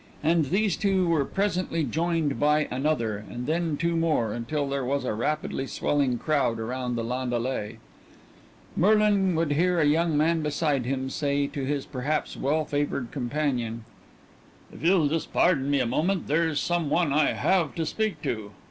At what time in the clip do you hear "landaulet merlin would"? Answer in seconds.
7.03-9.51